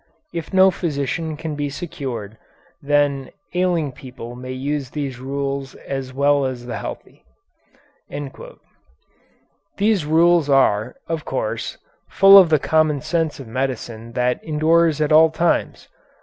If 0.33 0.51
no 0.51 0.71
physician 0.71 1.37
can 1.37 1.53
be 1.53 1.69
secured, 1.69 2.39
then 2.81 3.29
ailing 3.53 3.91
people 3.91 4.35
may 4.35 4.51
use 4.51 4.89
these 4.89 5.19
rules 5.19 5.75
as 5.75 6.11
well 6.11 6.43
as 6.43 6.65
the 6.65 6.77
healthy. 6.79 7.23
These 9.77 10.05
rules 10.07 10.49
are, 10.49 10.95
of 11.07 11.23
course, 11.23 11.77
full 12.09 12.39
of 12.39 12.49
the 12.49 12.57
common 12.57 13.01
sense 13.01 13.39
of 13.39 13.45
medicine 13.45 14.13
that 14.13 14.43
endures 14.43 14.99
at 15.01 15.11
all 15.11 15.29
times. 15.29 15.87